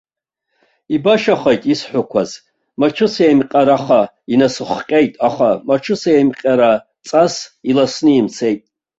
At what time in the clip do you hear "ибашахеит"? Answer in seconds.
0.95-1.63